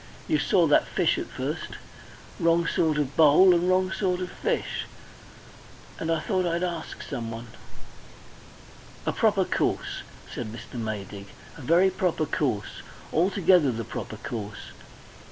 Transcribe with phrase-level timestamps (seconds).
[0.27, 1.75] You saw that fish at first?
[2.39, 4.85] Wrong sort of bowl and wrong sort of fish.
[5.99, 7.49] And I thought I'd ask someone."
[9.05, 10.01] "A proper course,"
[10.33, 10.79] said Mr.
[10.81, 12.81] Maydig, "a very proper course
[13.13, 14.71] altogether the proper course."